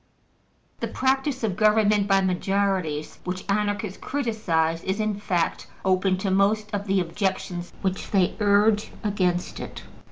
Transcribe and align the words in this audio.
The 0.79 0.87
practice 0.87 1.43
of 1.43 1.55
government 1.55 2.07
by 2.07 2.21
majorities, 2.21 3.19
which 3.23 3.45
Anarchists 3.47 3.99
criticise, 3.99 4.83
is 4.83 4.99
in 4.99 5.13
fact 5.19 5.67
open 5.85 6.17
to 6.17 6.31
most 6.31 6.73
of 6.73 6.87
the 6.87 6.99
objections 6.99 7.71
which 7.83 8.09
they 8.09 8.33
urge 8.39 8.89
against 9.03 9.59
it. 9.59 9.83